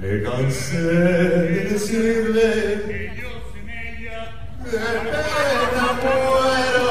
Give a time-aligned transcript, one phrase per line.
[0.00, 4.20] me cansé de decirle que yo sin ella
[4.64, 6.88] de pena muero.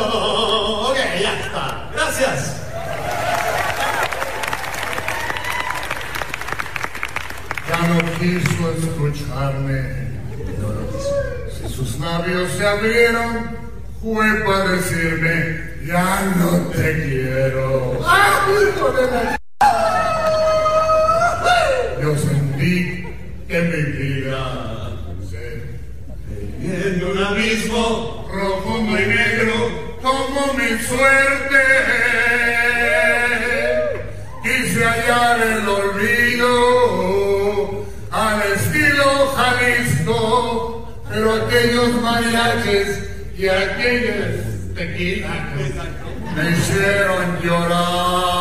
[0.89, 1.89] Ok, ya está.
[1.91, 2.39] Gracias.
[7.67, 9.79] Ya no quiso escucharme.
[11.51, 13.57] Si sus labios se abrieron,
[14.03, 15.39] fue para decirme,
[15.85, 17.99] ya no te quiero.
[18.05, 19.39] ¡Ah, hijo de la
[22.01, 22.99] Yo sentí
[23.49, 24.91] que mi vida
[25.27, 25.63] se
[26.61, 31.63] en un abismo profundo y negro como mi suerte.
[34.43, 36.51] Quise hallar el olvido
[38.11, 42.99] al estilo Jalisco, pero aquellos mariachis
[43.37, 45.55] y aquellas tequilas
[46.35, 48.38] me hicieron llorar.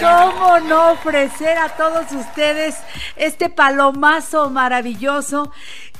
[0.00, 2.76] ¿Cómo no ofrecer a todos ustedes
[3.16, 5.50] este palomazo maravilloso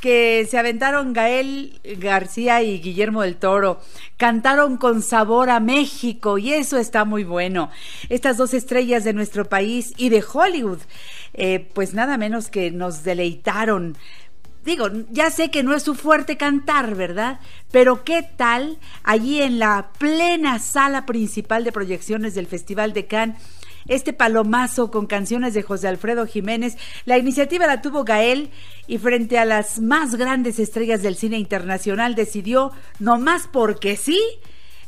[0.00, 3.80] que se aventaron Gael García y Guillermo del Toro?
[4.16, 7.70] Cantaron con sabor a México y eso está muy bueno.
[8.08, 10.80] Estas dos estrellas de nuestro país y de Hollywood,
[11.34, 13.96] eh, pues nada menos que nos deleitaron
[14.64, 17.40] digo, ya sé que no es su fuerte cantar, ¿verdad?
[17.70, 23.38] Pero ¿qué tal allí en la plena sala principal de proyecciones del Festival de Cannes?
[23.88, 26.76] Este palomazo con canciones de José Alfredo Jiménez.
[27.04, 28.50] La iniciativa la tuvo Gael
[28.86, 34.20] y frente a las más grandes estrellas del cine internacional decidió, no más porque sí,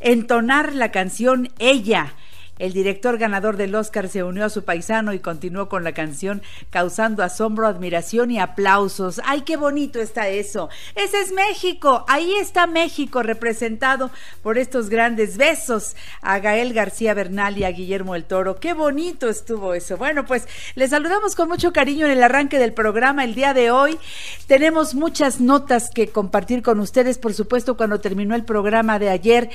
[0.00, 2.14] entonar la canción Ella
[2.60, 6.42] el director ganador del Oscar se unió a su paisano y continuó con la canción
[6.68, 9.20] causando asombro, admiración y aplausos.
[9.24, 10.68] ¡Ay, qué bonito está eso!
[10.94, 12.04] Ese es México.
[12.06, 14.10] Ahí está México representado
[14.42, 18.56] por estos grandes besos a Gael García Bernal y a Guillermo el Toro.
[18.56, 19.96] ¡Qué bonito estuvo eso!
[19.96, 23.70] Bueno, pues les saludamos con mucho cariño en el arranque del programa el día de
[23.70, 23.98] hoy.
[24.46, 27.16] Tenemos muchas notas que compartir con ustedes.
[27.16, 29.48] Por supuesto, cuando terminó el programa de ayer,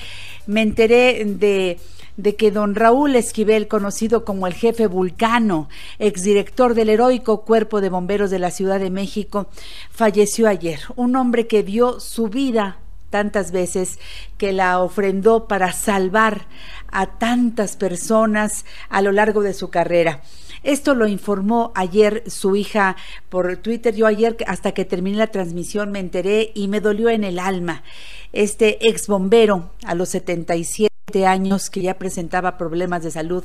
[0.47, 1.79] me enteré de
[2.17, 7.89] de que don Raúl Esquivel, conocido como el jefe Vulcano, exdirector del heroico Cuerpo de
[7.89, 9.47] Bomberos de la Ciudad de México,
[9.89, 10.79] falleció ayer.
[10.95, 13.97] Un hombre que dio su vida tantas veces,
[14.37, 16.47] que la ofrendó para salvar
[16.91, 20.21] a tantas personas a lo largo de su carrera.
[20.63, 22.97] Esto lo informó ayer su hija
[23.29, 23.95] por Twitter.
[23.95, 27.83] Yo ayer, hasta que terminé la transmisión, me enteré y me dolió en el alma.
[28.33, 33.43] Este ex bombero a los 77 años que ya presentaba problemas de salud,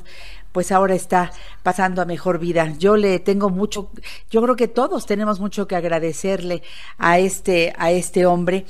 [0.53, 1.31] pues ahora está
[1.63, 2.73] pasando a mejor vida.
[2.79, 3.91] Yo le tengo mucho,
[4.31, 6.63] yo creo que todos tenemos mucho que agradecerle
[6.99, 8.65] a este, a este hombre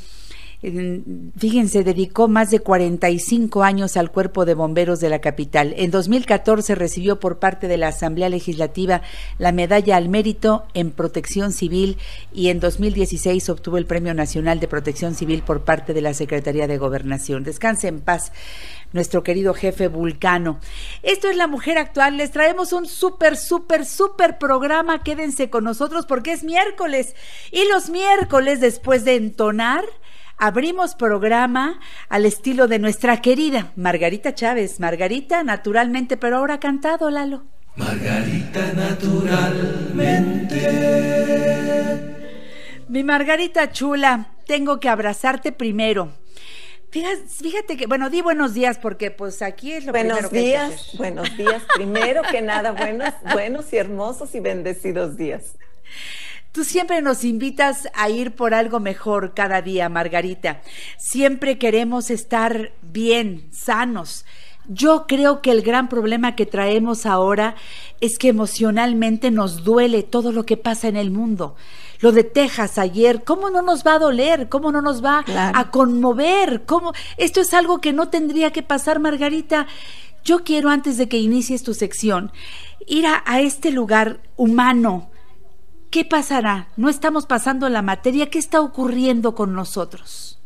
[0.61, 5.75] fíjense, dedicó más de 45 años al cuerpo de bomberos de la capital.
[5.77, 9.01] En 2014 recibió por parte de la Asamblea Legislativa
[9.39, 11.97] la medalla al mérito en protección civil
[12.35, 16.67] y en 2016 obtuvo el Premio Nacional de Protección Civil por parte de la Secretaría
[16.67, 17.43] de Gobernación.
[17.43, 18.33] Descanse en paz
[18.93, 20.59] nuestro querido jefe Vulcano.
[21.03, 22.17] Esto es La Mujer Actual.
[22.17, 25.03] Les traemos un súper, súper, súper programa.
[25.03, 27.15] Quédense con nosotros porque es miércoles.
[27.51, 29.85] Y los miércoles, después de entonar,
[30.41, 31.79] abrimos programa
[32.09, 34.81] al estilo de nuestra querida Margarita Chávez.
[34.81, 37.45] Margarita, naturalmente, pero ahora cantado, Lalo.
[37.77, 40.61] Margarita naturalmente.
[42.89, 46.11] Mi Margarita chula, tengo que abrazarte primero.
[46.91, 50.41] Fíjate, fíjate que, bueno, di buenos días porque pues aquí es lo buenos primero que
[50.41, 50.99] días, hay que hacer.
[50.99, 51.63] buenos días.
[51.77, 55.55] Primero que nada, buenos, buenos y hermosos y bendecidos días.
[56.53, 60.63] Tú siempre nos invitas a ir por algo mejor cada día, Margarita.
[60.99, 64.25] Siempre queremos estar bien, sanos.
[64.67, 67.55] Yo creo que el gran problema que traemos ahora
[68.01, 71.55] es que emocionalmente nos duele todo lo que pasa en el mundo.
[72.01, 74.49] Lo de Texas ayer, ¿cómo no nos va a doler?
[74.49, 75.57] ¿Cómo no nos va Claro.
[75.59, 76.63] a conmover?
[76.67, 76.93] ¿Cómo?
[77.17, 79.67] Esto es algo que no tendría que pasar, Margarita.
[80.25, 82.33] Yo quiero, antes de que inicies tu sección,
[82.87, 85.11] ir a, a este lugar humano.
[85.91, 86.69] ¿Qué pasará?
[86.77, 88.31] No estamos pasando la materia.
[88.31, 90.41] ¿Qué está ocurriendo con nosotros?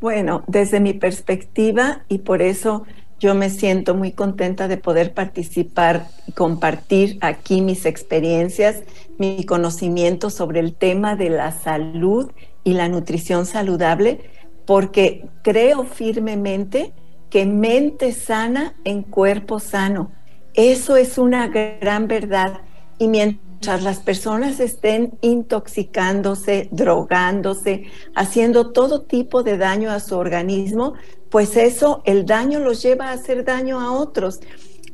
[0.00, 2.84] Bueno, desde mi perspectiva, y por eso
[3.22, 8.82] Yo me siento muy contenta de poder participar y compartir aquí mis experiencias,
[9.16, 12.32] mi conocimiento sobre el tema de la salud
[12.64, 14.28] y la nutrición saludable,
[14.66, 16.92] porque creo firmemente
[17.30, 20.10] que mente sana en cuerpo sano.
[20.54, 22.62] Eso es una gran verdad.
[22.98, 30.94] Y mientras las personas estén intoxicándose, drogándose, haciendo todo tipo de daño a su organismo,
[31.30, 34.40] pues eso, el daño los lleva a hacer daño a otros.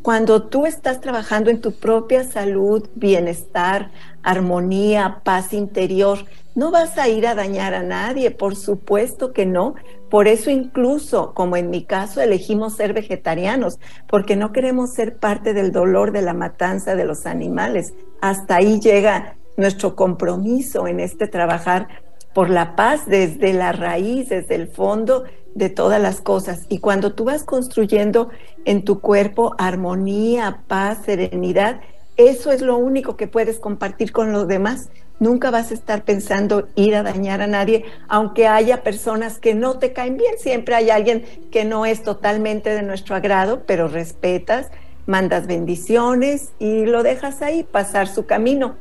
[0.08, 3.90] Cuando tú estás trabajando en tu propia salud, bienestar,
[4.22, 6.20] armonía, paz interior,
[6.54, 9.74] no vas a ir a dañar a nadie, por supuesto que no.
[10.08, 15.52] Por eso incluso, como en mi caso, elegimos ser vegetarianos, porque no queremos ser parte
[15.52, 17.92] del dolor de la matanza de los animales.
[18.22, 21.86] Hasta ahí llega nuestro compromiso en este trabajar
[22.32, 25.24] por la paz desde la raíz, desde el fondo
[25.58, 26.64] de todas las cosas.
[26.68, 28.30] Y cuando tú vas construyendo
[28.64, 31.80] en tu cuerpo armonía, paz, serenidad,
[32.16, 34.88] eso es lo único que puedes compartir con los demás.
[35.18, 39.78] Nunca vas a estar pensando ir a dañar a nadie, aunque haya personas que no
[39.78, 40.34] te caen bien.
[40.38, 44.68] Siempre hay alguien que no es totalmente de nuestro agrado, pero respetas,
[45.06, 48.76] mandas bendiciones y lo dejas ahí pasar su camino.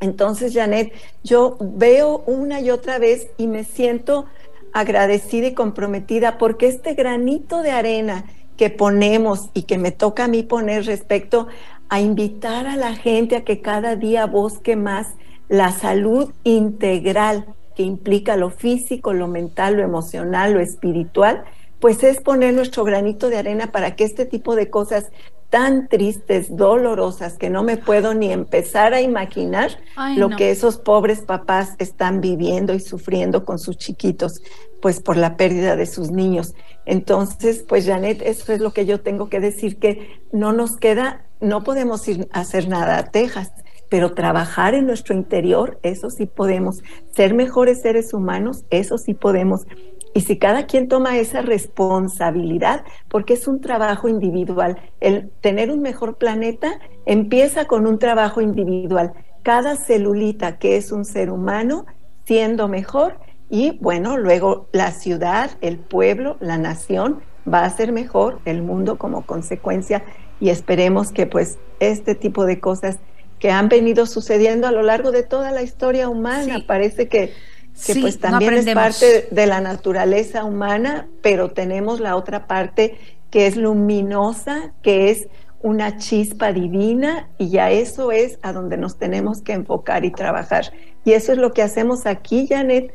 [0.00, 0.92] Entonces, Janet,
[1.24, 4.26] yo veo una y otra vez y me siento
[4.76, 8.26] agradecida y comprometida porque este granito de arena
[8.58, 11.48] que ponemos y que me toca a mí poner respecto
[11.88, 15.14] a invitar a la gente a que cada día busque más
[15.48, 21.44] la salud integral que implica lo físico, lo mental, lo emocional, lo espiritual,
[21.80, 25.10] pues es poner nuestro granito de arena para que este tipo de cosas
[25.50, 29.70] tan tristes, dolorosas, que no me puedo ni empezar a imaginar
[30.16, 34.42] lo que esos pobres papás están viviendo y sufriendo con sus chiquitos,
[34.80, 36.54] pues por la pérdida de sus niños.
[36.84, 41.24] Entonces, pues Janet, eso es lo que yo tengo que decir, que no nos queda,
[41.40, 43.52] no podemos ir a hacer nada a Texas,
[43.88, 46.82] pero trabajar en nuestro interior, eso sí podemos.
[47.14, 49.66] Ser mejores seres humanos, eso sí podemos.
[50.14, 55.82] Y si cada quien toma esa responsabilidad, porque es un trabajo individual, el tener un
[55.82, 59.12] mejor planeta empieza con un trabajo individual.
[59.42, 61.84] Cada celulita que es un ser humano
[62.24, 67.20] siendo mejor y bueno, luego la ciudad, el pueblo, la nación
[67.52, 70.04] va a ser mejor, el mundo como consecuencia.
[70.40, 72.98] Y esperemos que pues este tipo de cosas
[73.38, 77.32] que han venido sucediendo a lo largo de toda la historia humana, parece que
[77.84, 82.98] que pues también es parte de la naturaleza humana, pero tenemos la otra parte
[83.30, 85.28] que es luminosa, que es
[85.60, 90.72] una chispa divina y ya eso es a donde nos tenemos que enfocar y trabajar.
[91.04, 92.92] Y eso es lo que hacemos aquí, Janet,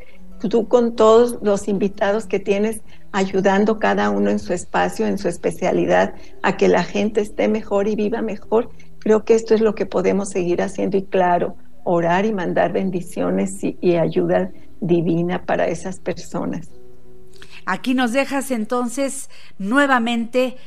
[0.49, 5.27] tú con todos los invitados que tienes, ayudando cada uno en su espacio, en su
[5.27, 8.69] especialidad, a que la gente esté mejor y viva mejor.
[8.99, 13.63] Creo que esto es lo que podemos seguir haciendo y claro, orar y mandar bendiciones
[13.63, 16.69] y, y ayuda divina para esas personas.
[17.65, 20.57] Aquí nos dejas entonces nuevamente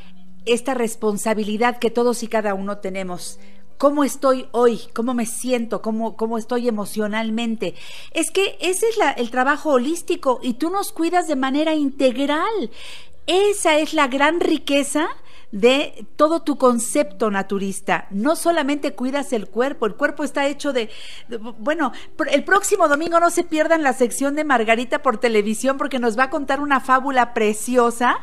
[0.47, 3.39] esta responsabilidad que todos y cada uno tenemos.
[3.79, 4.81] ¿Cómo estoy hoy?
[4.95, 5.83] ¿Cómo me siento?
[5.83, 7.75] ¿Cómo, cómo estoy emocionalmente?
[8.13, 12.71] Es que ese es el trabajo holístico y tú nos cuidas de manera integral.
[13.27, 15.09] Esa es la gran riqueza
[15.55, 18.09] de todo tu concepto naturista.
[18.11, 20.91] No solamente cuidas el cuerpo, el cuerpo está hecho de,
[21.61, 21.93] bueno,
[22.29, 26.25] el próximo domingo no se pierdan la sección de Margarita por televisión porque nos va
[26.25, 28.17] a contar una fábula preciosa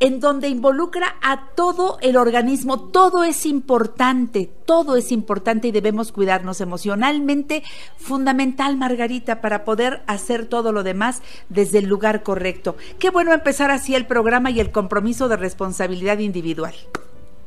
[0.00, 2.88] en donde involucra a todo el organismo.
[2.90, 7.62] Todo es importante, todo es importante y debemos cuidarnos emocionalmente.
[7.96, 12.76] Fundamental, Margarita, para poder hacer todo lo demás desde el lugar correcto.
[12.98, 16.74] Qué bueno empezar así el programa y el compromiso de responsabilidad individual.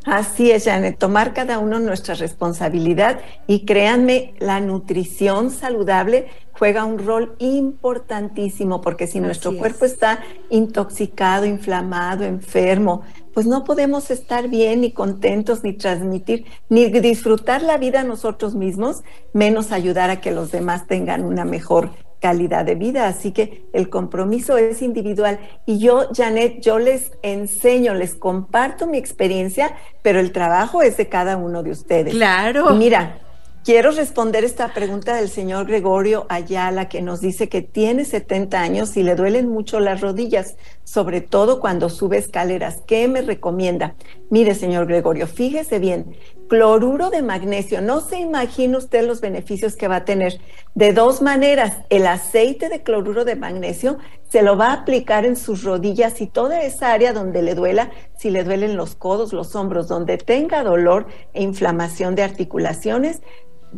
[0.07, 6.97] Así es, Janet, tomar cada uno nuestra responsabilidad y créanme, la nutrición saludable juega un
[6.97, 13.03] rol importantísimo porque si nuestro cuerpo está intoxicado, inflamado, enfermo,
[13.37, 19.03] pues no podemos estar bien ni contentos ni transmitir ni disfrutar la vida nosotros mismos,
[19.31, 23.07] menos ayudar a que los demás tengan una mejor calidad de vida.
[23.07, 25.39] Así que el compromiso es individual.
[25.67, 31.07] Y yo, Janet, yo les enseño, les comparto mi experiencia, pero el trabajo es de
[31.07, 32.15] cada uno de ustedes.
[32.15, 32.71] Claro.
[32.71, 33.19] mira,
[33.67, 38.95] quiero responder esta pregunta del señor Gregorio Ayala, que nos dice que tiene 70 años
[38.95, 40.55] y le duelen mucho las rodillas,
[40.85, 42.81] sobre todo cuando sube escaleras.
[42.87, 43.95] ¿Qué me recomienda?
[44.29, 46.15] Mire, señor Gregorio, fíjese bien,
[46.47, 47.81] cloruro de magnesio.
[47.81, 50.39] No se imagina usted los beneficios que va a tener.
[50.73, 53.97] De dos maneras, el aceite de cloruro de magnesio
[54.29, 57.91] se lo va a aplicar en sus rodillas y toda esa área donde le duela,
[58.17, 63.21] si le duelen los codos, los hombros, donde tenga dolor e inflamación de articulaciones,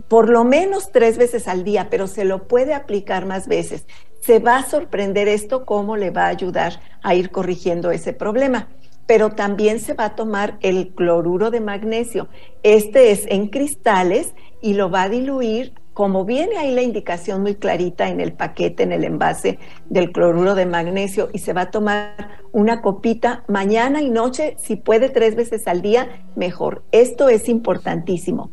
[0.08, 3.86] por lo menos tres veces al día, pero se lo puede aplicar más veces.
[4.22, 8.68] Se va a sorprender esto cómo le va a ayudar a ir corrigiendo ese problema
[9.10, 12.28] pero también se va a tomar el cloruro de magnesio.
[12.62, 17.56] Este es en cristales y lo va a diluir, como viene ahí la indicación muy
[17.56, 19.58] clarita en el paquete, en el envase
[19.90, 24.76] del cloruro de magnesio, y se va a tomar una copita mañana y noche, si
[24.76, 26.84] puede tres veces al día, mejor.
[26.92, 28.52] Esto es importantísimo.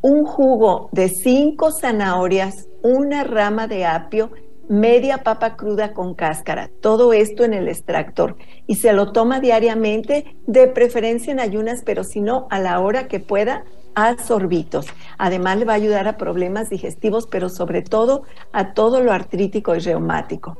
[0.00, 4.30] Un jugo de cinco zanahorias, una rama de apio,
[4.68, 8.36] media papa cruda con cáscara, todo esto en el extractor
[8.68, 13.08] y se lo toma diariamente, de preferencia en ayunas, pero si no, a la hora
[13.08, 13.64] que pueda,
[13.96, 14.86] a sorbitos.
[15.16, 19.74] Además le va a ayudar a problemas digestivos, pero sobre todo a todo lo artrítico
[19.74, 20.56] y reumático.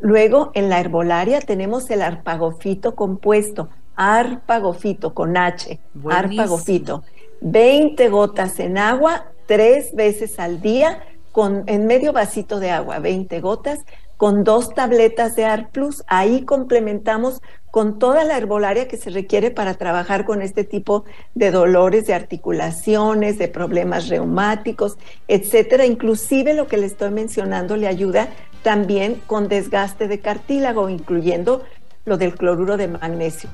[0.00, 5.80] Luego, en la herbolaria tenemos el arpagofito compuesto, arpagofito con H,
[6.10, 7.04] arpagofito.
[7.42, 11.00] 20 gotas en agua tres veces al día
[11.32, 13.80] con, en medio vasito de agua, 20 gotas,
[14.16, 16.04] con dos tabletas de AR Plus.
[16.06, 17.40] Ahí complementamos
[17.72, 22.14] con toda la herbolaria que se requiere para trabajar con este tipo de dolores de
[22.14, 24.96] articulaciones, de problemas reumáticos,
[25.26, 25.86] etcétera.
[25.86, 28.28] Inclusive lo que le estoy mencionando le ayuda
[28.62, 31.64] también con desgaste de cartílago, incluyendo
[32.04, 33.50] lo del cloruro de magnesio.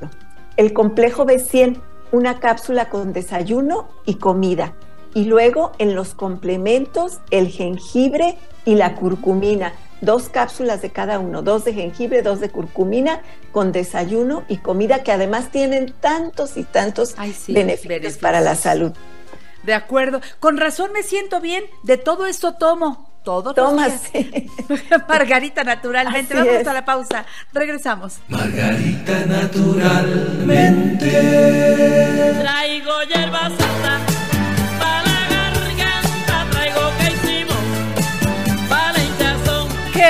[0.57, 1.81] El complejo B100,
[2.13, 4.75] una cápsula con desayuno y comida
[5.15, 9.73] y luego en los complementos el jengibre y la curcumina.
[10.01, 15.03] Dos cápsulas de cada uno, dos de jengibre, dos de curcumina, con desayuno y comida
[15.03, 17.17] que además tienen tantos y tantos
[17.49, 18.93] beneficios para la salud.
[19.65, 20.21] De acuerdo.
[20.39, 21.65] Con razón me siento bien.
[21.83, 23.08] De todo esto tomo.
[23.29, 24.11] Todo Tomas.
[25.09, 26.33] Margarita, naturalmente.
[26.33, 27.27] Vamos a la pausa.
[27.53, 28.21] Regresamos.
[28.29, 31.11] Margarita, naturalmente.
[32.41, 34.08] Traigo hierba santa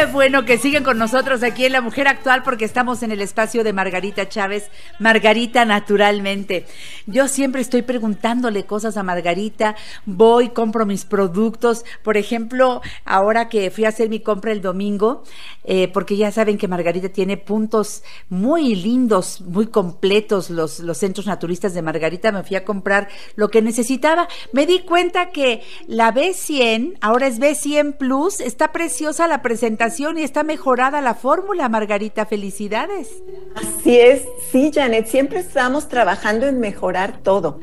[0.06, 3.64] Bueno que siguen con nosotros aquí en La Mujer Actual porque estamos en el espacio
[3.64, 6.66] de Margarita Chávez, Margarita naturalmente.
[7.06, 9.74] Yo siempre estoy preguntándole cosas a Margarita,
[10.06, 11.84] voy, compro mis productos.
[12.04, 15.24] Por ejemplo, ahora que fui a hacer mi compra el domingo,
[15.64, 21.26] eh, porque ya saben que Margarita tiene puntos muy lindos, muy completos, los, los centros
[21.26, 24.28] naturistas de Margarita, me fui a comprar lo que necesitaba.
[24.52, 29.87] Me di cuenta que la B100, ahora es B100 Plus, está preciosa la presentación
[30.18, 32.26] y está mejorada la fórmula, Margarita.
[32.26, 33.22] Felicidades.
[33.54, 37.60] Así es, sí, Janet, siempre estamos trabajando en mejorar todo.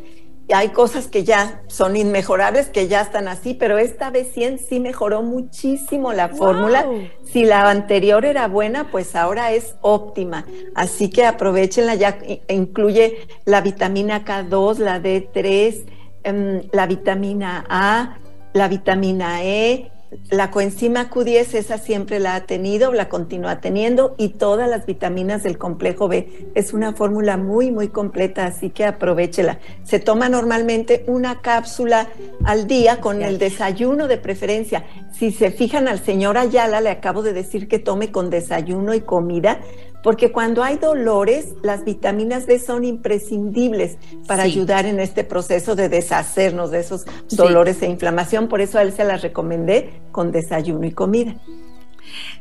[0.48, 4.60] Y hay cosas que ya son inmejorables, que ya están así, pero esta vez 100
[4.60, 6.86] sí mejoró muchísimo la fórmula.
[7.24, 10.46] Si la anterior era buena, pues ahora es óptima.
[10.75, 15.86] Así que aprovechenla, ya incluye la vitamina K2, la D3,
[16.24, 18.17] em, la vitamina A,
[18.53, 19.91] la vitamina E,
[20.29, 25.43] la coenzima Q10, esa siempre la ha tenido, la continúa teniendo y todas las vitaminas
[25.43, 26.51] del complejo B.
[26.55, 29.59] Es una fórmula muy, muy completa, así que aprovechela.
[29.83, 32.09] Se toma normalmente una cápsula
[32.43, 34.85] al día con el desayuno de preferencia.
[35.12, 39.01] Si se fijan al señor Ayala, le acabo de decir que tome con desayuno y
[39.01, 39.59] comida,
[40.05, 43.97] porque cuando hay dolores, las vitaminas B son imprescindibles
[44.27, 48.47] para ayudar en este proceso de deshacernos de esos dolores e inflamación.
[48.47, 51.33] Por eso a él se las recomendé con desayuno y comida.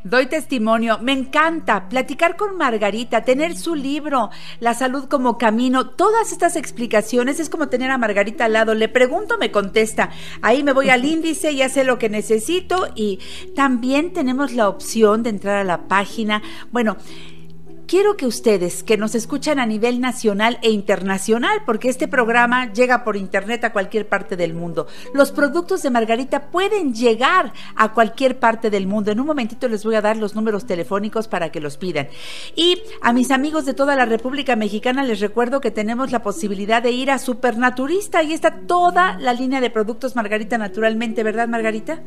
[0.04, 4.28] Doy testimonio, me encanta platicar con Margarita, tener su libro,
[4.60, 8.90] La salud como camino, todas estas explicaciones es como tener a Margarita al lado, le
[8.90, 10.10] pregunto, me contesta,
[10.42, 13.20] ahí me voy al índice, ya sé lo que necesito y
[13.56, 16.98] también tenemos la opción de entrar a la página, bueno,
[17.94, 23.04] quiero que ustedes que nos escuchan a nivel nacional e internacional, porque este programa llega
[23.04, 28.40] por internet a cualquier parte del mundo, los productos de Margarita pueden llegar a cualquier
[28.40, 29.12] parte del mundo.
[29.12, 32.08] En un momentito les voy a dar los números telefónicos para que los pidan.
[32.56, 36.82] Y a mis amigos de toda la República Mexicana les recuerdo que tenemos la posibilidad
[36.82, 38.24] de ir a Supernaturista.
[38.24, 42.02] y está toda la línea de productos Margarita naturalmente, ¿verdad Margarita?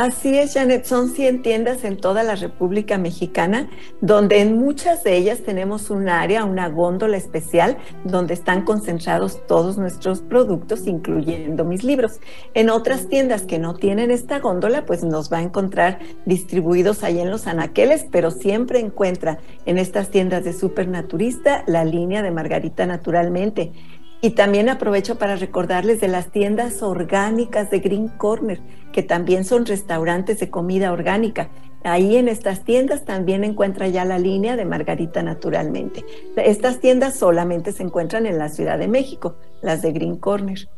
[0.00, 3.68] Así es, Janet, son 100 tiendas en toda la República Mexicana,
[4.00, 9.76] donde en muchas de ellas tenemos un área, una góndola especial, donde están concentrados todos
[9.76, 12.20] nuestros productos, incluyendo mis libros.
[12.54, 17.18] En otras tiendas que no tienen esta góndola, pues nos va a encontrar distribuidos ahí
[17.18, 22.86] en los anaqueles, pero siempre encuentra en estas tiendas de Supernaturista la línea de Margarita
[22.86, 23.72] Naturalmente
[24.20, 28.60] Y también aprovecho para recordarles de las tiendas orgánicas de Green Corner,
[28.92, 31.50] que también son restaurantes de comida orgánica.
[31.84, 36.04] Ahí en estas tiendas también encuentra ya la línea de Margarita Naturalmente.
[36.36, 40.68] Estas tiendas solamente se encuentran en la Ciudad de México, las de Green Corner.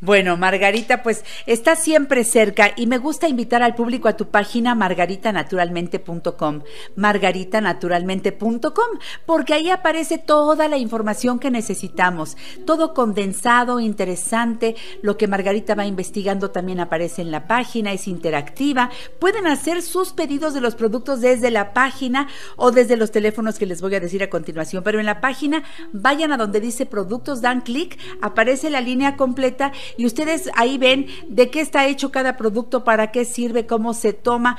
[0.00, 4.74] Bueno, Margarita, pues está siempre cerca y me gusta invitar al público a tu página
[4.74, 6.60] margaritanaturalmente.com,
[6.96, 15.74] margaritanaturalmente.com, porque ahí aparece toda la información que necesitamos, todo condensado, interesante, lo que Margarita
[15.74, 20.74] va investigando también aparece en la página, es interactiva, pueden hacer sus pedidos de los
[20.74, 24.84] productos desde la página o desde los teléfonos que les voy a decir a continuación,
[24.84, 25.62] pero en la página
[25.94, 30.76] vayan a donde dice productos, dan clic, aparece la línea con completa y ustedes ahí
[30.76, 34.56] ven de qué está hecho cada producto, para qué sirve, cómo se toma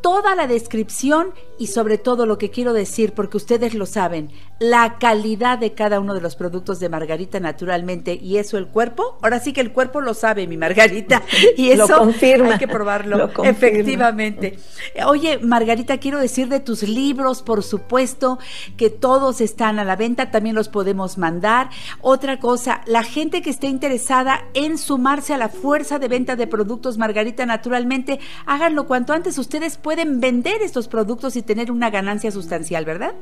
[0.00, 4.98] toda la descripción y sobre todo lo que quiero decir, porque ustedes lo saben, la
[4.98, 9.40] calidad de cada uno de los productos de Margarita naturalmente y eso el cuerpo, ahora
[9.40, 11.22] sí que el cuerpo lo sabe, mi Margarita,
[11.58, 14.58] y eso confirma, hay que probarlo, efectivamente.
[15.06, 18.38] Oye, Margarita, quiero decir de tus libros, por supuesto,
[18.78, 21.68] que todos están a la venta, también los podemos mandar.
[22.00, 26.46] Otra cosa, la gente que esté interesada en sumarse a la fuerza de venta de
[26.46, 32.30] productos Margarita naturalmente, háganlo cuanto antes, ustedes pueden vender estos productos y tener una ganancia
[32.30, 33.14] sustancial, ¿verdad?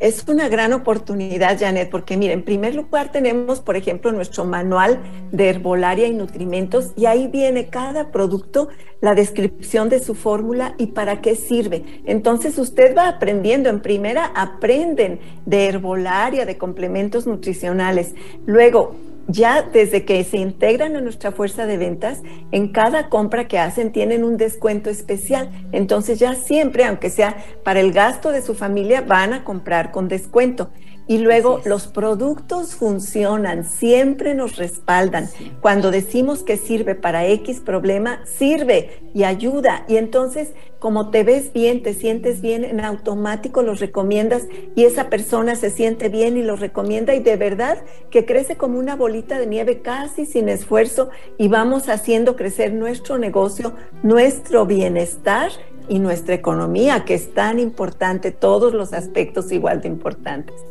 [0.00, 5.00] Es una gran oportunidad, Janet, porque mire, en primer lugar tenemos, por ejemplo, nuestro manual
[5.32, 8.68] de herbolaria y nutrimentos y ahí viene cada producto,
[9.00, 11.84] la descripción de su fórmula y para qué sirve.
[12.04, 18.14] Entonces usted va aprendiendo, en primera aprenden de herbolaria, de complementos nutricionales.
[18.46, 18.94] Luego,
[19.28, 23.92] ya desde que se integran a nuestra fuerza de ventas, en cada compra que hacen
[23.92, 25.50] tienen un descuento especial.
[25.72, 30.08] Entonces ya siempre, aunque sea para el gasto de su familia, van a comprar con
[30.08, 30.70] descuento.
[31.08, 35.30] Y luego los productos funcionan, siempre nos respaldan.
[35.62, 39.86] Cuando decimos que sirve para X problema, sirve y ayuda.
[39.88, 44.46] Y entonces, como te ves bien, te sientes bien, en automático los recomiendas
[44.76, 47.78] y esa persona se siente bien y los recomienda y de verdad
[48.10, 53.16] que crece como una bolita de nieve casi sin esfuerzo y vamos haciendo crecer nuestro
[53.16, 53.72] negocio,
[54.02, 55.50] nuestro bienestar
[55.88, 60.67] y nuestra economía, que es tan importante, todos los aspectos igual de importantes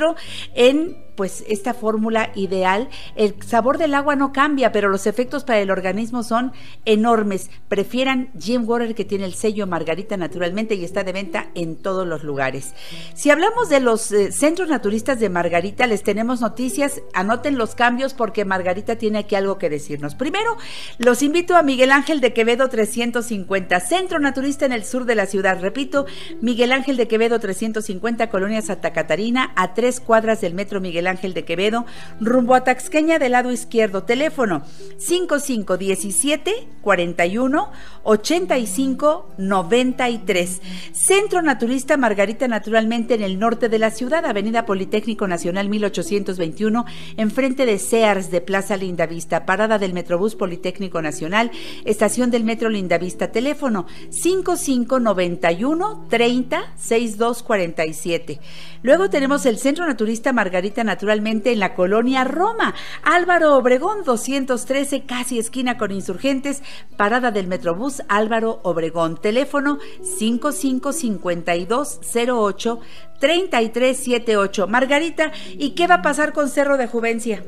[0.55, 2.89] en pues esta fórmula ideal.
[3.15, 6.51] El sabor del agua no cambia, pero los efectos para el organismo son
[6.85, 7.49] enormes.
[7.67, 12.07] Prefieran Jim Water que tiene el sello Margarita naturalmente y está de venta en todos
[12.07, 12.73] los lugares.
[13.13, 17.01] Si hablamos de los eh, centros naturistas de Margarita, les tenemos noticias.
[17.13, 20.15] Anoten los cambios porque Margarita tiene aquí algo que decirnos.
[20.15, 20.57] Primero,
[20.97, 25.25] los invito a Miguel Ángel de Quevedo 350, centro naturista en el sur de la
[25.25, 25.59] ciudad.
[25.61, 26.05] Repito,
[26.41, 31.33] Miguel Ángel de Quevedo 350, Colonia Santa Catarina, a tres cuadras del metro Miguel Ángel
[31.33, 31.85] de Quevedo,
[32.19, 34.03] rumbo a Taxqueña del lado izquierdo.
[34.03, 34.63] Teléfono
[34.97, 37.69] 5517 41
[38.03, 40.61] 85 93.
[40.91, 46.85] Centro Naturista Margarita Naturalmente en el norte de la ciudad, Avenida Politécnico Nacional 1821,
[47.17, 51.51] enfrente de Sears de Plaza Lindavista, parada del Metrobús Politécnico Nacional,
[51.85, 58.39] estación del Metro Lindavista, teléfono 5591 30 6247.
[58.83, 65.39] Luego tenemos el Centro Naturista Margarita Naturalmente en la colonia Roma, Álvaro Obregón 213, casi
[65.39, 66.61] esquina con insurgentes,
[66.97, 72.79] parada del Metrobús Álvaro Obregón, teléfono 555208
[73.19, 74.67] 3378.
[74.67, 77.41] Margarita, ¿y qué va a pasar con Cerro de Juvencia?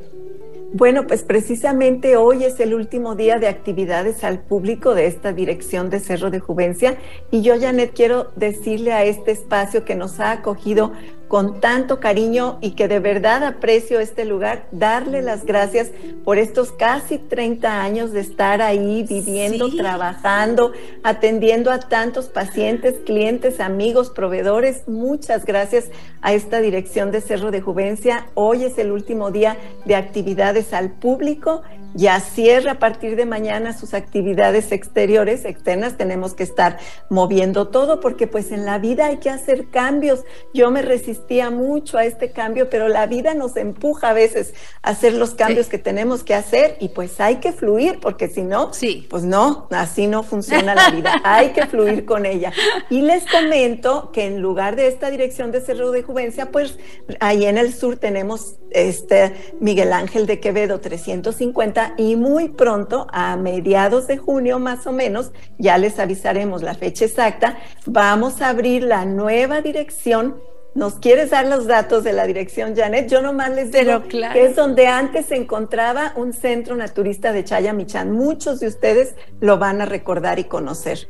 [0.75, 5.91] Bueno, pues precisamente hoy es el último día de actividades al público de esta dirección
[5.91, 6.97] de Cerro de Juvencia
[7.29, 10.91] y yo, Janet, quiero decirle a este espacio que nos ha acogido
[11.33, 15.89] con tanto cariño y que de verdad aprecio este lugar, darle las gracias
[16.23, 23.59] por estos casi 30 años de estar ahí viviendo, trabajando, atendiendo a tantos pacientes, clientes,
[23.61, 24.87] amigos, proveedores.
[24.87, 25.89] Muchas gracias
[26.21, 28.27] a esta dirección de Cerro de Juvencia.
[28.35, 31.63] Hoy es el último día de actividades al público.
[31.93, 35.97] Ya cierra a partir de mañana sus actividades exteriores, externas.
[35.97, 36.77] Tenemos que estar
[37.09, 40.23] moviendo todo porque pues en la vida hay que hacer cambios.
[40.53, 44.91] Yo me resistía mucho a este cambio, pero la vida nos empuja a veces a
[44.91, 48.73] hacer los cambios que tenemos que hacer y pues hay que fluir porque si no,
[48.73, 49.07] sí.
[49.09, 51.21] pues no, así no funciona la vida.
[51.23, 52.51] hay que fluir con ella.
[52.89, 56.77] Y les comento que en lugar de esta dirección de Cerro de Juvencia, pues
[57.19, 63.35] ahí en el sur tenemos este Miguel Ángel de Quevedo 350 y muy pronto, a
[63.35, 68.83] mediados de junio más o menos, ya les avisaremos la fecha exacta, vamos a abrir
[68.83, 70.35] la nueva dirección
[70.75, 73.07] ¿Nos quieres dar los datos de la dirección, Janet?
[73.07, 78.11] Yo nomás les digo que es donde antes se encontraba un centro naturista de Chayamichán.
[78.11, 81.07] Muchos de ustedes lo van a recordar y conocer.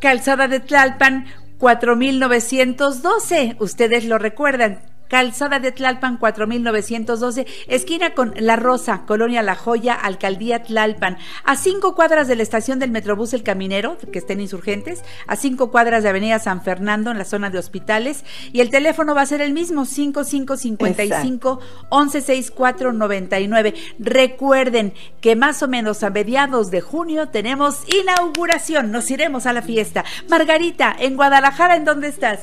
[0.00, 1.26] Calzada de Tlalpan,
[1.58, 3.56] 4912.
[3.60, 4.95] Ustedes lo recuerdan.
[5.08, 11.94] Calzada de Tlalpan 4912, esquina con La Rosa, Colonia La Joya, Alcaldía Tlalpan, a cinco
[11.94, 16.08] cuadras de la estación del Metrobús El Caminero, que estén insurgentes, a cinco cuadras de
[16.08, 19.52] Avenida San Fernando, en la zona de hospitales, y el teléfono va a ser el
[19.52, 23.74] mismo, 5555 116499.
[23.98, 29.62] Recuerden que más o menos a mediados de junio tenemos inauguración, nos iremos a la
[29.62, 30.04] fiesta.
[30.28, 32.40] Margarita, en Guadalajara, ¿en dónde estás?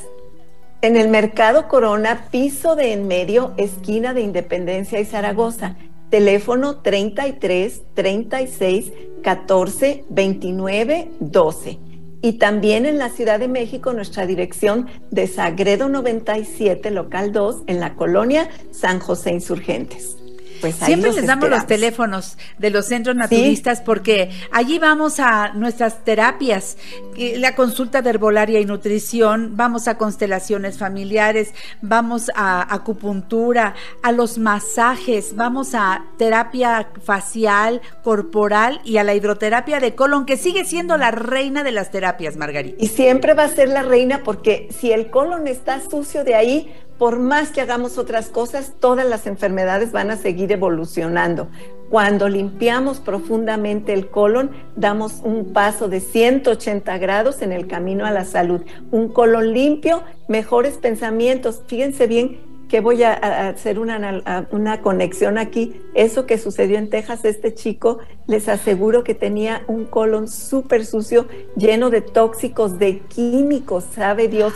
[0.84, 5.78] En el Mercado Corona, piso de en medio, esquina de Independencia y Zaragoza.
[6.10, 8.92] Teléfono 33 36
[9.24, 11.80] 14 29 12.
[12.22, 17.80] Y también en la Ciudad de México, nuestra dirección de Sagredo 97, local 2, en
[17.80, 20.18] la colonia San José Insurgentes.
[20.64, 26.06] Pues Siempre les damos los teléfonos de los centros naturistas porque allí vamos a nuestras
[26.06, 26.78] terapias,
[27.18, 34.38] la consulta de herbolaria y nutrición, vamos a constelaciones familiares, vamos a acupuntura, a los
[34.38, 40.96] masajes, vamos a terapia facial, corporal y a la hidroterapia de colon, que sigue siendo
[40.96, 42.82] la reina de las terapias, Margarita.
[42.82, 46.74] Y siempre va a ser la reina porque si el colon está sucio de ahí,
[47.04, 51.50] por más que hagamos otras cosas, todas las enfermedades van a seguir evolucionando.
[51.90, 58.12] Cuando limpiamos profundamente el colon, damos un paso de 180 grados en el camino a
[58.12, 58.62] la salud.
[58.90, 61.64] Un colon limpio, mejores pensamientos.
[61.68, 62.40] Fíjense bien
[62.70, 65.82] que voy a, hacer una, una, conexión aquí.
[65.96, 71.28] Eso que sucedió en Texas, este chico, les aseguro que tenía un colon súper sucio,
[71.58, 74.54] lleno de tóxicos, de químicos, sabe Dios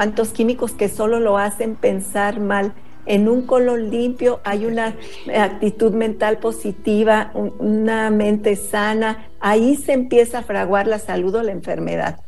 [0.00, 2.72] cuántos químicos que solo lo hacen pensar mal.
[3.04, 4.96] En un colon limpio hay una
[5.36, 9.28] actitud mental positiva, una mente sana.
[9.40, 12.18] Ahí se empieza a fraguar la salud o la enfermedad.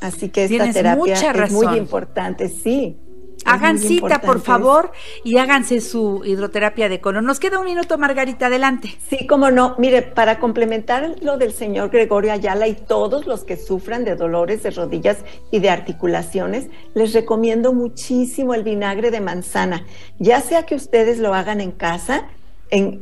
[0.00, 2.96] Así que esta terapia es muy importante, sí.
[3.44, 4.90] Hagan cita, por favor,
[5.22, 7.24] y háganse su hidroterapia de colon.
[7.24, 8.96] Nos queda un minuto, Margarita, adelante.
[9.08, 9.76] Sí, como no.
[9.78, 14.62] Mire, para complementar lo del señor Gregorio Ayala y todos los que sufran de dolores
[14.62, 15.18] de rodillas
[15.50, 19.84] y de articulaciones, les recomiendo muchísimo el vinagre de manzana.
[20.18, 22.28] Ya sea que ustedes lo hagan en casa,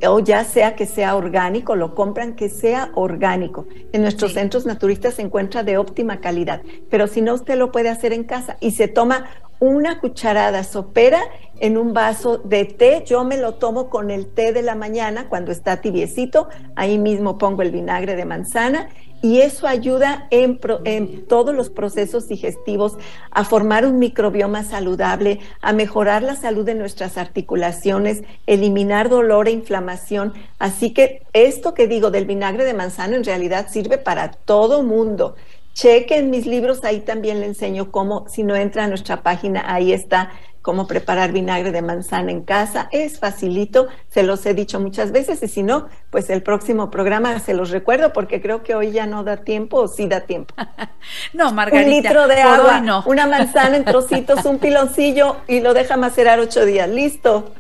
[0.07, 3.67] o ya sea que sea orgánico, lo compran que sea orgánico.
[3.93, 7.89] En nuestros centros naturistas se encuentra de óptima calidad, pero si no, usted lo puede
[7.89, 9.27] hacer en casa y se toma
[9.65, 11.21] una cucharada sopera
[11.61, 13.05] en un vaso de té.
[13.07, 16.49] Yo me lo tomo con el té de la mañana cuando está tibiecito.
[16.77, 18.89] Ahí mismo pongo el vinagre de manzana
[19.25, 22.99] y eso ayuda en, en, todos los procesos digestivos
[23.31, 29.53] a formar un microbioma saludable, a mejorar la salud de nuestras articulaciones, eliminar dolor e
[29.53, 30.35] inflamación.
[30.59, 35.37] Así que esto que digo del vinagre de manzana en realidad sirve para todo mundo.
[35.75, 39.93] Chequen mis libros, ahí también le enseño cómo, si no entra a nuestra página, ahí
[39.93, 40.31] está
[40.65, 42.89] cómo preparar vinagre de manzana en casa.
[42.91, 47.39] Es facilito, se los he dicho muchas veces y si no, pues el próximo programa
[47.39, 50.55] se los recuerdo porque creo que hoy ya no da tiempo o sí da tiempo.
[51.35, 51.91] no, Margarita.
[51.91, 56.65] Un litro de agua, una manzana en trocitos, un piloncillo y lo deja macerar ocho
[56.65, 56.89] días.
[56.89, 57.53] Listo.